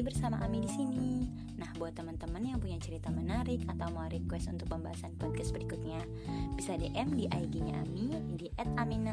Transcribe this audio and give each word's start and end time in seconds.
lagi 0.00 0.16
bersama 0.16 0.40
Ami 0.40 0.64
di 0.64 0.70
sini. 0.72 1.28
Nah, 1.60 1.68
buat 1.76 1.92
teman-teman 1.92 2.40
yang 2.40 2.56
punya 2.56 2.80
cerita 2.80 3.12
menarik 3.12 3.60
atau 3.68 3.92
mau 3.92 4.08
request 4.08 4.48
untuk 4.48 4.72
pembahasan 4.72 5.12
podcast 5.20 5.52
berikutnya, 5.52 6.00
bisa 6.56 6.72
DM 6.80 7.20
di 7.20 7.28
IG-nya 7.28 7.84
Ami 7.84 8.08
di 8.32 8.48
@amina 8.80 9.12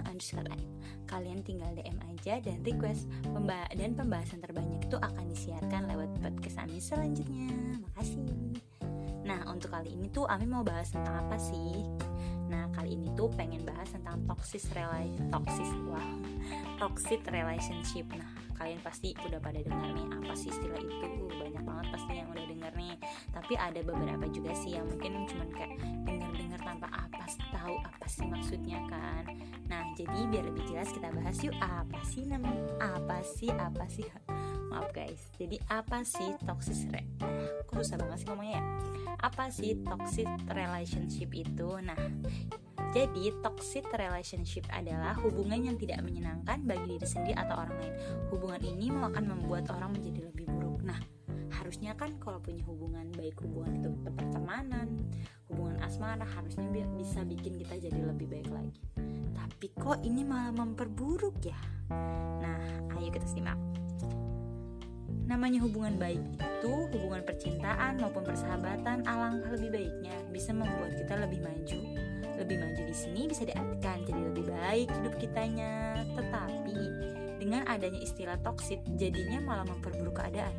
Kalian 1.12 1.44
tinggal 1.44 1.76
DM 1.76 2.00
aja 2.08 2.40
dan 2.40 2.64
request 2.64 3.04
pemba 3.20 3.68
dan 3.76 4.00
pembahasan 4.00 4.40
terbanyak 4.40 4.88
itu 4.88 4.96
akan 4.96 5.28
disiarkan 5.28 5.92
lewat 5.92 6.08
podcast 6.24 6.64
Ami 6.64 6.80
selanjutnya. 6.80 7.52
Makasih. 7.84 8.32
Nah, 9.28 9.44
untuk 9.52 9.76
kali 9.76 9.92
ini 9.92 10.08
tuh 10.08 10.24
Ami 10.24 10.48
mau 10.48 10.64
bahas 10.64 10.88
tentang 10.88 11.28
apa 11.28 11.36
sih? 11.36 11.84
Nah, 12.48 12.72
kali 12.72 12.96
ini 12.96 13.12
tuh 13.12 13.28
pengen 13.36 13.68
bahas 13.68 13.92
tentang 13.92 14.24
toxic 14.24 14.64
relation, 14.72 15.28
toxic, 15.36 15.68
wah, 15.92 16.16
toxic 16.80 17.20
relationship. 17.28 18.08
Nah, 18.16 18.37
kalian 18.58 18.82
pasti 18.82 19.14
udah 19.22 19.40
pada 19.40 19.62
dengar 19.62 19.94
nih 19.94 20.08
apa 20.10 20.34
sih 20.34 20.50
istilah 20.50 20.82
itu? 20.82 21.08
Banyak 21.30 21.64
banget 21.64 21.88
pasti 21.94 22.12
yang 22.18 22.28
udah 22.34 22.46
denger 22.50 22.74
nih. 22.74 22.96
Tapi 23.32 23.54
ada 23.56 23.80
beberapa 23.86 24.26
juga 24.34 24.52
sih 24.58 24.76
yang 24.76 24.86
mungkin 24.90 25.30
cuman 25.30 25.50
kayak 25.54 25.74
dengar-dengar 26.04 26.60
tanpa 26.66 26.88
apa 26.90 27.24
tahu 27.54 27.76
apa 27.84 28.06
sih 28.10 28.26
maksudnya 28.26 28.80
kan. 28.90 29.24
Nah 29.70 29.84
jadi 29.94 30.20
biar 30.28 30.44
lebih 30.50 30.64
jelas 30.68 30.90
kita 30.90 31.14
bahas 31.14 31.38
yuk 31.46 31.56
apa 31.62 32.00
sih 32.08 32.24
namanya 32.26 32.66
apa 32.82 33.22
sih 33.24 33.52
apa 33.54 33.86
sih? 33.88 34.08
Maaf 34.74 34.92
guys 34.92 35.32
jadi 35.40 35.58
apa 35.72 36.04
sih 36.04 36.36
toxic 36.44 36.92
re 36.92 37.08
kok 37.68 37.80
susah 37.80 37.98
banget 38.00 38.18
sih 38.24 38.28
ngomongnya 38.28 38.60
ya? 38.60 38.64
Apa 39.24 39.46
sih 39.50 39.72
toxic 39.86 40.30
relationship 40.52 41.32
itu? 41.32 41.70
Nah 41.80 41.98
jadi, 42.96 43.36
toxic 43.44 43.84
relationship 43.92 44.64
adalah 44.72 45.12
hubungan 45.20 45.60
yang 45.60 45.76
tidak 45.76 46.00
menyenangkan 46.08 46.64
bagi 46.64 46.96
diri 46.96 47.08
sendiri 47.08 47.36
atau 47.36 47.56
orang 47.60 47.76
lain. 47.84 47.94
Hubungan 48.32 48.62
ini 48.64 48.88
akan 48.96 49.24
membuat 49.28 49.68
orang 49.76 49.92
menjadi 49.92 50.32
lebih 50.32 50.48
buruk. 50.48 50.82
Nah, 50.88 51.00
harusnya 51.52 51.92
kan 52.00 52.16
kalau 52.24 52.40
punya 52.40 52.64
hubungan 52.64 53.12
baik 53.12 53.36
hubungan 53.44 53.84
itu 53.84 53.90
pertemanan, 54.16 55.04
hubungan 55.52 55.84
asmara 55.84 56.24
harusnya 56.24 56.64
bisa 56.96 57.28
bikin 57.28 57.60
kita 57.60 57.76
jadi 57.76 58.00
lebih 58.08 58.32
baik 58.32 58.50
lagi. 58.56 58.80
Tapi 59.36 59.68
kok 59.76 60.00
ini 60.08 60.24
malah 60.24 60.56
memperburuk 60.56 61.44
ya? 61.44 61.60
Nah, 62.40 62.62
ayo 62.96 63.12
kita 63.12 63.28
simak. 63.28 63.60
Namanya 65.28 65.60
hubungan 65.60 66.00
baik 66.00 66.24
itu 66.40 66.74
hubungan 66.96 67.20
percintaan 67.28 68.00
maupun 68.00 68.24
persahabatan 68.24 69.04
alangkah 69.04 69.52
lebih 69.60 69.76
baiknya 69.76 70.16
bisa 70.32 70.56
membuat 70.56 70.96
kita 70.96 71.20
lebih 71.20 71.44
maju 71.44 72.07
lebih 72.38 72.62
maju 72.62 72.82
di 72.86 72.96
sini 72.96 73.26
bisa 73.26 73.44
diartikan 73.44 74.06
jadi 74.06 74.22
lebih 74.30 74.46
baik 74.48 74.88
hidup 74.94 75.14
kitanya. 75.18 76.06
Tetapi 76.14 76.80
dengan 77.42 77.66
adanya 77.66 78.00
istilah 78.02 78.38
toksik 78.46 78.82
jadinya 78.96 79.42
malah 79.42 79.66
memperburuk 79.66 80.16
keadaan. 80.18 80.54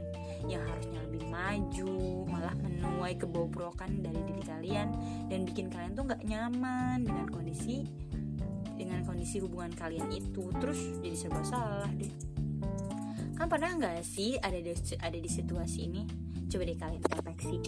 Yang 0.47 0.63
harusnya 0.71 0.99
lebih 1.11 1.25
maju 1.31 1.95
malah 2.27 2.55
menuai 2.59 3.15
kebobrokan 3.19 4.03
dari 4.03 4.21
diri 4.27 4.43
kalian 4.47 4.89
dan 5.31 5.47
bikin 5.47 5.71
kalian 5.71 5.95
tuh 5.95 6.05
nggak 6.07 6.23
nyaman 6.27 7.07
dengan 7.07 7.27
kondisi 7.31 7.87
dengan 8.79 9.03
kondisi 9.03 9.43
hubungan 9.43 9.75
kalian 9.75 10.11
itu. 10.11 10.51
Terus 10.59 10.79
jadi 11.03 11.17
serba 11.19 11.43
salah 11.43 11.91
deh. 11.95 12.11
Kan 13.39 13.47
pernah 13.47 13.71
nggak 13.79 14.03
sih 14.03 14.35
ada 14.39 14.59
di 14.59 14.75
ada 14.99 15.19
di 15.19 15.31
situasi 15.31 15.79
ini? 15.87 16.03
Coba 16.49 16.63
deh 16.65 16.79
kalian 16.79 17.03
refleksi 17.07 17.59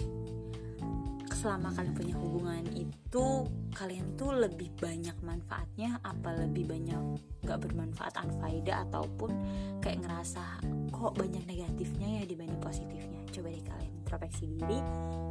selama 1.41 1.73
kalian 1.73 1.97
punya 1.97 2.15
hubungan 2.21 2.65
itu 2.77 3.49
kalian 3.73 4.13
tuh 4.21 4.37
lebih 4.37 4.69
banyak 4.77 5.17
manfaatnya 5.25 5.97
apa 6.05 6.37
lebih 6.37 6.69
banyak 6.69 7.17
gak 7.49 7.65
bermanfaat 7.65 8.13
anfaida 8.21 8.85
ataupun 8.85 9.33
kayak 9.81 10.05
ngerasa 10.05 10.61
kok 10.93 11.17
banyak 11.17 11.41
negatifnya 11.49 12.21
ya 12.21 12.23
dibanding 12.29 12.61
positifnya? 12.61 13.25
Coba 13.33 13.49
deh 13.57 13.65
kalian 13.65 13.93
introspeksi 14.05 14.45
diri 14.53 14.79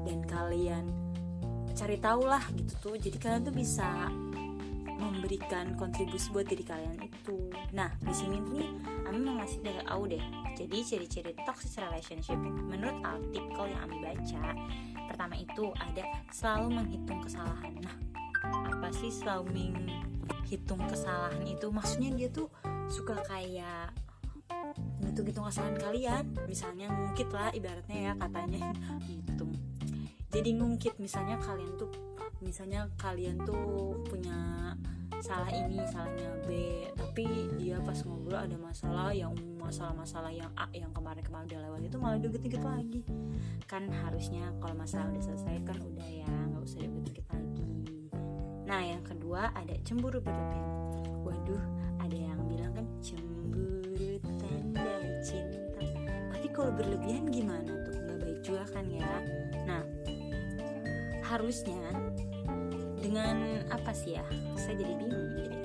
dan 0.09 0.19
kalian 0.25 0.85
cari 1.77 1.97
tahu 2.01 2.25
lah 2.25 2.41
gitu 2.57 2.73
tuh. 2.81 2.95
Jadi 2.97 3.17
kalian 3.21 3.41
tuh 3.45 3.53
bisa 3.53 4.09
memberikan 4.97 5.77
kontribusi 5.77 6.33
buat 6.33 6.49
diri 6.49 6.65
kalian 6.65 7.05
itu. 7.05 7.53
Nah 7.77 7.93
di 8.01 8.13
sini 8.17 8.41
nih 8.49 8.69
Ami 9.05 9.21
mau 9.21 9.37
ngasih 9.37 9.61
tahu 9.61 10.01
deh. 10.09 10.25
Jadi 10.57 10.77
ciri-ciri 10.81 11.37
toxic 11.45 11.77
relationship 11.85 12.41
menurut 12.41 12.97
artikel 13.05 13.69
yang 13.69 13.81
Ami 13.85 14.01
baca 14.01 14.57
pertama 15.09 15.35
itu 15.35 15.73
ada 15.73 16.05
selalu 16.29 16.67
menghitung 16.77 17.19
kesalahan. 17.25 17.73
Nah 17.81 17.95
apa 18.69 18.87
sih 18.93 19.09
selalu 19.09 19.49
menghitung 19.49 20.81
kesalahan 20.85 21.41
itu? 21.49 21.67
Maksudnya 21.73 22.09
dia 22.13 22.29
tuh 22.29 22.47
suka 22.85 23.17
kayak 23.25 23.91
ngitung-ngitung 25.01 25.49
kesalahan 25.49 25.77
kalian. 25.81 26.23
Misalnya 26.45 26.93
ngungkit 26.93 27.29
lah 27.33 27.49
ibaratnya 27.51 27.97
ya 27.97 28.13
katanya. 28.15 28.71
Hitung 29.09 29.51
jadi 30.29 30.49
ngungkit 30.61 31.01
misalnya 31.01 31.41
kalian 31.41 31.73
tuh 31.75 31.89
misalnya 32.39 32.87
kalian 32.95 33.41
tuh 33.43 33.97
punya 34.05 34.71
salah 35.19 35.51
ini 35.51 35.83
salahnya 35.87 36.31
B. 36.47 36.49
Tapi 36.95 37.25
dia 37.59 37.77
pas 37.83 37.99
ngobrol 38.07 38.39
ada 38.39 38.55
masalah 38.55 39.11
yang 39.11 39.35
masalah-masalah 39.59 40.31
yang 40.31 40.47
A 40.55 40.71
yang 40.71 40.89
kemarin-kemarin 40.95 41.45
udah 41.51 41.61
lewat 41.69 41.81
itu 41.83 41.97
malah 41.99 42.19
dikit-dikit 42.19 42.63
lagi. 42.63 43.03
Kan 43.67 43.91
harusnya 43.91 44.49
kalau 44.63 44.75
masalah 44.79 45.11
udah 45.11 45.23
selesai 45.23 45.55
kan 45.67 45.77
udah 45.77 46.07
ya 46.07 46.27
nggak 46.27 46.63
usah 46.63 46.79
dikit-dikit 46.81 47.25
lagi. 47.35 47.67
Nah 48.65 48.81
yang 48.81 49.03
kedua 49.03 49.51
ada 49.51 49.75
cemburu 49.83 50.23
berlebihan 50.23 50.67
waduh 51.27 51.63
ada 51.99 52.15
yang 52.15 52.39
bilang 52.47 52.71
kan 52.71 52.87
cemburu 53.03 54.23
tanda 54.39 54.87
cinta. 55.19 55.83
Tapi 56.31 56.47
kalau 56.55 56.71
berlebihan 56.71 57.27
gimana 57.27 57.67
tuh? 57.83 57.95
Nggak 58.07 58.17
baik 58.23 58.39
juga 58.39 58.63
kan 58.71 58.85
ya? 58.87 59.11
Nah 59.67 59.83
harusnya 61.29 61.93
dengan 63.09 63.65
apa 63.73 63.89
sih 63.89 64.13
ya? 64.13 64.23
Saya 64.53 64.85
jadi 64.85 64.93
bingung 64.93 65.33
jadi 65.33 65.57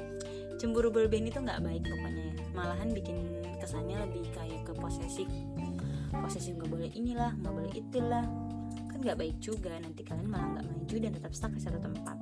cemburu 0.57 0.89
berlebihan 0.89 1.29
itu 1.29 1.37
nggak 1.45 1.61
baik 1.61 1.85
pokoknya 1.85 2.23
ya. 2.33 2.35
Malahan 2.57 2.89
bikin 2.97 3.21
kesannya 3.61 4.01
lebih 4.09 4.25
kayak 4.33 4.65
ke 4.65 4.73
posesif. 4.73 5.29
Posesif 6.09 6.57
nggak 6.57 6.73
boleh 6.73 6.89
inilah 6.97 7.37
nggak 7.37 7.53
boleh 7.53 7.73
itulah. 7.77 8.25
Kan 8.89 8.99
nggak 9.05 9.21
baik 9.21 9.37
juga 9.45 9.77
nanti 9.77 10.01
kalian 10.01 10.25
malah 10.25 10.57
nggak 10.57 10.67
maju 10.73 10.97
dan 10.97 11.13
tetap 11.13 11.33
stuck 11.37 11.53
di 11.53 11.61
satu 11.61 11.77
tempat. 11.85 12.17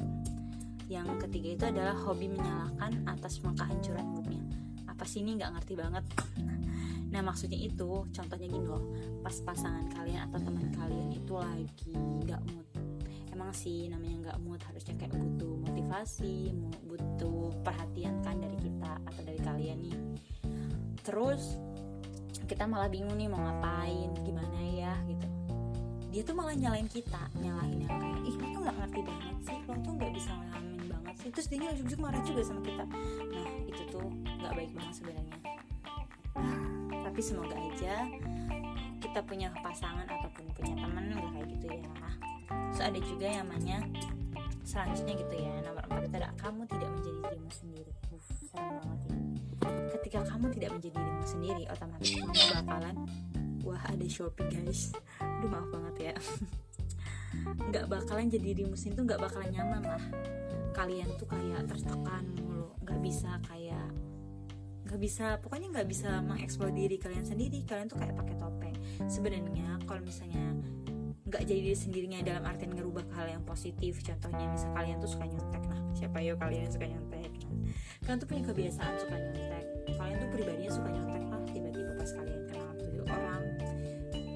Yang 0.91 1.07
ketiga 1.23 1.49
itu 1.55 1.65
adalah 1.71 1.95
hobi 1.95 2.27
menyalahkan 2.27 3.07
atas 3.07 3.39
kehancuran 3.39 4.07
moodnya. 4.11 4.43
Apa 4.91 5.07
sih 5.07 5.23
ini? 5.23 5.39
Nggak 5.39 5.51
ngerti 5.55 5.75
banget. 5.79 6.05
Nah 7.13 7.21
maksudnya 7.21 7.61
itu 7.61 8.09
contohnya 8.09 8.49
gini 8.49 8.65
loh. 8.65 8.89
Pas 9.21 9.37
pasangan 9.45 9.85
kalian 9.93 10.33
atau 10.33 10.41
teman 10.49 10.73
kalian 10.73 11.13
itu 11.13 11.37
lagi 11.37 11.93
nggak 12.25 12.41
mood 12.49 12.72
sih 13.53 13.89
namanya 13.89 14.17
nggak 14.29 14.39
mood 14.43 14.61
harusnya 14.65 14.97
kayak 14.97 15.15
butuh 15.15 15.55
motivasi 15.69 16.53
butuh 16.89 17.53
perhatian 17.63 18.21
kan 18.25 18.37
dari 18.41 18.57
kita 18.59 18.93
atau 19.09 19.23
dari 19.23 19.41
kalian 19.41 19.79
nih. 19.81 19.97
Terus 21.05 21.57
kita 22.49 22.69
malah 22.69 22.89
bingung 22.89 23.17
nih 23.17 23.29
mau 23.29 23.41
ngapain 23.41 24.13
gimana 24.25 24.59
ya 24.61 24.93
gitu. 25.09 25.29
Dia 26.13 26.23
tuh 26.29 26.37
malah 26.37 26.53
nyalain 26.53 26.89
kita 26.89 27.29
nyalahin 27.41 27.89
yang 27.89 27.97
kayak 27.97 28.21
ih 28.29 28.35
lo 28.37 28.47
tuh 28.53 28.61
nggak 28.65 28.77
ngerti 28.85 29.01
banget 29.01 29.37
sih 29.49 29.59
lo 29.65 29.75
tuh 29.81 29.93
nggak 29.97 30.13
bisa 30.13 30.31
ngalamin 30.33 30.83
banget 30.89 31.15
sih. 31.21 31.29
Terus 31.33 31.47
dia 31.49 31.71
ujung 31.73 32.01
marah 32.01 32.23
juga 32.25 32.41
sama 32.45 32.61
kita. 32.61 32.85
Nah 32.85 33.49
itu 33.65 33.83
tuh 33.89 34.09
nggak 34.41 34.53
baik 34.53 34.71
banget 34.77 34.95
sebenarnya. 35.01 35.37
Tapi 37.13 37.21
semoga 37.21 37.57
aja 37.57 38.09
kita 39.03 39.21
punya 39.29 39.53
pasangan 39.61 40.09
ataupun 40.09 40.49
punya 40.57 40.75
teman 40.81 41.13
nggak 41.13 41.42
terus 42.73 42.89
ada 42.89 43.01
juga 43.05 43.27
yang 43.29 43.45
namanya 43.53 43.85
selanjutnya 44.65 45.15
gitu 45.21 45.35
ya. 45.37 45.53
Nomor 45.61 45.85
empat 45.85 46.03
itu 46.09 46.17
ada 46.17 46.31
kamu 46.41 46.63
tidak 46.73 46.89
menjadi 46.89 47.19
dirimu 47.21 47.51
sendiri. 47.53 47.93
Uf, 48.09 48.27
banget 48.57 49.01
ya. 49.05 49.17
Ketika 49.93 50.19
kamu 50.25 50.47
tidak 50.57 50.71
menjadi 50.81 50.97
dirimu 50.97 51.25
sendiri 51.29 51.63
otomatis 51.69 52.11
kamu 52.17 52.33
bakalan 52.33 52.97
wah 53.63 53.83
ada 53.93 54.07
Shopee 54.09 54.49
guys. 54.49 54.97
Aduh 55.21 55.53
maaf 55.53 55.69
banget 55.69 55.95
ya. 56.01 56.15
Nggak 57.69 57.85
bakalan 57.93 58.33
jadi 58.33 58.57
dirimu 58.57 58.77
sendiri 58.77 58.97
tuh 59.01 59.07
nggak 59.09 59.21
bakalan 59.21 59.51
nyaman 59.53 59.83
lah. 59.85 60.05
Kalian 60.73 61.09
tuh 61.17 61.29
kayak 61.29 61.69
tertekan 61.69 62.25
mulu. 62.41 62.73
Nggak 62.85 63.01
bisa 63.05 63.31
kayak 63.49 63.89
nggak 64.83 65.01
bisa 65.01 65.41
pokoknya 65.41 65.69
nggak 65.73 65.89
bisa 65.89 66.21
mengeksplor 66.25 66.73
diri 66.73 66.97
kalian 66.97 67.25
sendiri. 67.25 67.65
Kalian 67.65 67.89
tuh 67.89 68.01
kayak 68.01 68.17
pakai 68.17 68.37
topeng. 68.37 68.77
Sebenarnya 69.09 69.81
kalau 69.89 70.05
misalnya 70.05 70.45
nggak 71.23 71.43
jadi 71.47 71.61
diri 71.71 71.79
sendirinya 71.79 72.19
dalam 72.27 72.43
artian 72.47 72.75
ngerubah 72.75 73.07
hal 73.15 73.27
yang 73.31 73.43
positif. 73.47 74.03
Contohnya 74.03 74.47
misal 74.51 74.71
kalian 74.75 74.99
tuh 74.99 75.11
suka 75.11 75.25
nyontek. 75.31 75.63
Nah 75.71 75.81
siapa 75.95 76.19
yo 76.23 76.35
kalian 76.35 76.67
yang 76.67 76.75
suka 76.75 76.87
nyontek 76.91 77.23
kalian 78.03 78.19
tuh 78.19 78.29
punya 78.29 78.43
kebiasaan 78.51 78.95
suka 78.99 79.15
nyontek. 79.15 79.65
Kalian 79.95 80.17
tuh 80.19 80.29
pribadinya 80.35 80.71
suka 80.75 80.89
nyontek. 80.91 81.23
Lah 81.23 81.41
tiba-tiba 81.47 81.93
pas 81.95 82.11
kalian 82.11 82.43
kenal 82.51 82.71
tuh 82.75 82.91
orang 83.07 83.43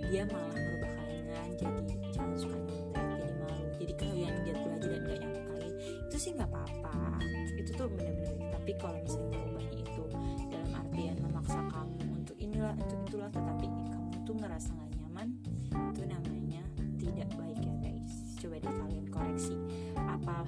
dia 0.06 0.22
malah 0.30 0.54
merubah 0.54 0.90
kalian 1.02 1.24
jadi 1.58 1.82
jangan 2.14 2.36
suka 2.38 2.56
nyontek 2.56 3.04
jadi 3.10 3.34
malu. 3.42 3.66
Jadi 3.76 3.92
kalian 3.98 4.34
giat 4.46 4.58
belajar 4.62 4.88
dan 4.88 5.02
gak 5.02 5.18
nyontek 5.18 5.44
lagi 5.50 5.70
itu 6.06 6.16
sih 6.16 6.30
nggak 6.38 6.48
apa-apa. 6.48 6.94
Itu 7.58 7.70
tuh 7.74 7.86
bener-bener 7.90 8.15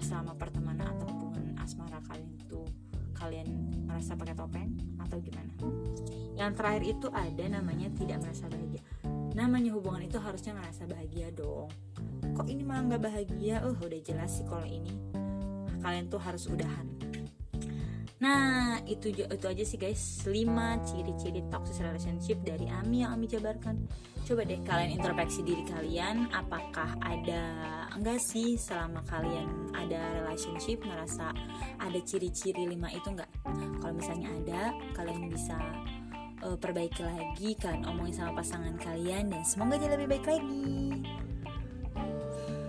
selama 0.02 0.34
pertemanan 0.34 0.90
atau 0.96 1.06
hubungan 1.10 1.54
asmara 1.62 2.02
kalian 2.06 2.30
itu 2.34 2.60
kalian 3.14 3.48
merasa 3.86 4.14
pakai 4.14 4.34
topeng 4.34 4.70
atau 5.02 5.18
gimana? 5.18 5.52
Yang 6.38 6.52
terakhir 6.54 6.82
itu 6.86 7.06
ada 7.10 7.44
namanya 7.50 7.88
tidak 7.94 8.18
merasa 8.22 8.46
bahagia. 8.46 8.82
Namanya 9.34 9.70
hubungan 9.74 10.02
itu 10.06 10.18
harusnya 10.18 10.54
ngerasa 10.58 10.82
bahagia 10.90 11.28
dong. 11.34 11.70
Kok 12.34 12.46
ini 12.50 12.62
malah 12.66 12.94
nggak 12.94 13.02
bahagia? 13.02 13.62
Oh 13.66 13.74
udah 13.74 14.00
jelas 14.02 14.38
sih 14.38 14.46
kalau 14.46 14.66
ini. 14.66 14.94
Kalian 15.78 16.10
tuh 16.10 16.18
harus 16.18 16.50
udahan 16.50 16.97
Nah, 18.18 18.82
itu 18.82 19.14
itu 19.14 19.46
aja 19.46 19.62
sih 19.62 19.78
guys, 19.78 20.26
5 20.26 20.34
ciri-ciri 20.82 21.46
toxic 21.46 21.78
relationship 21.86 22.42
dari 22.42 22.66
Ami 22.66 23.06
yang 23.06 23.14
Ami 23.14 23.30
jabarkan. 23.30 23.78
Coba 24.26 24.42
deh 24.42 24.58
kalian 24.66 24.98
introspeksi 24.98 25.46
diri 25.46 25.62
kalian, 25.62 26.26
apakah 26.34 26.98
ada 26.98 27.42
enggak 27.94 28.18
sih 28.18 28.58
selama 28.58 29.06
kalian 29.06 29.70
ada 29.70 30.02
relationship 30.18 30.82
ngerasa 30.82 31.30
ada 31.78 31.98
ciri-ciri 32.02 32.66
5 32.66 32.98
itu 32.98 33.08
enggak? 33.14 33.30
Kalau 33.78 33.94
misalnya 33.94 34.28
ada, 34.34 34.62
kalian 34.98 35.30
bisa 35.30 35.56
uh, 36.42 36.58
perbaiki 36.58 37.06
lagi 37.06 37.54
kan 37.54 37.86
omongin 37.86 38.18
sama 38.18 38.42
pasangan 38.42 38.74
kalian 38.82 39.30
dan 39.30 39.46
semoga 39.46 39.78
jadi 39.78 39.94
lebih 39.94 40.18
baik 40.18 40.26
lagi. 40.26 41.06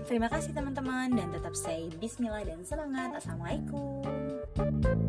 Terima 0.06 0.30
kasih 0.30 0.54
teman-teman 0.54 1.14
dan 1.14 1.30
tetap 1.34 1.54
say 1.58 1.90
bismillah 1.98 2.46
dan 2.46 2.62
semangat. 2.66 3.18
Assalamualaikum. 3.18 5.09